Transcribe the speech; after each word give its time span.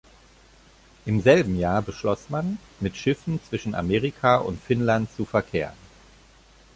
Im 1.05 1.21
selben 1.21 1.59
Jahr 1.59 1.83
beschloss 1.83 2.31
man, 2.31 2.57
mit 2.79 2.97
Schiffen 2.97 3.39
zwischen 3.47 3.75
Amerika 3.75 4.37
und 4.37 4.59
Finnland 4.59 5.11
zu 5.15 5.25
verkehren. 5.25 5.75